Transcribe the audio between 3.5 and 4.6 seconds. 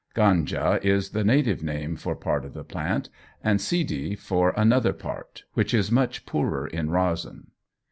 Sidhi for